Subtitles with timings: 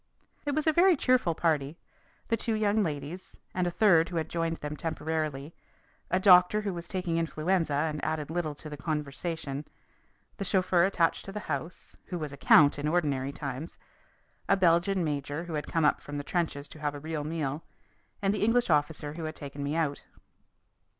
[0.47, 1.77] It was a very cheerful party
[2.29, 5.53] the two young ladies, and a third who had joined them temporarily,
[6.09, 9.63] a doctor who was taking influenza and added little to the conversation,
[10.37, 13.77] the chauffeur attached to the house, who was a count in ordinary times,
[14.49, 17.61] a Belgian major who had come up from the trenches to have a real meal,
[18.23, 20.05] and the English officer who had taken me out.